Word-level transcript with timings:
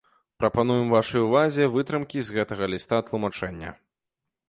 Прапануем 0.43 0.87
вашай 0.93 1.21
увазе 1.27 1.69
вытрымкі 1.77 2.19
з 2.25 2.29
гэтага 2.41 2.73
ліста-тлумачэння. 2.77 3.79